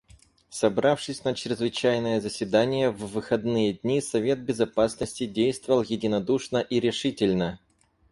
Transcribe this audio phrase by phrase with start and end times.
[0.49, 7.59] Собравшись на чрезвычайное заседание в выходные дни, Совет Безопасности действовал единодушно и решительно.